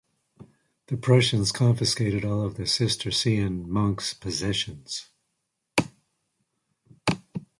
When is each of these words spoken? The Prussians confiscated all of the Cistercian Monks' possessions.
The 0.87 0.97
Prussians 0.97 1.51
confiscated 1.51 2.25
all 2.25 2.41
of 2.43 2.55
the 2.55 2.65
Cistercian 2.65 3.69
Monks' 3.69 4.15
possessions. 4.15 5.11